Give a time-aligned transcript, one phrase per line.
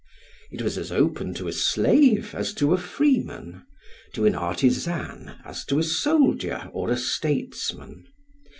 [0.49, 3.67] It was as open to a slave as to a freeman,
[4.13, 8.07] to an artisan as to a soldier or a statesman.